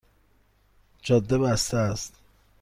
جاده 1.01 1.37
بسته 1.37 1.77
است 1.77 2.13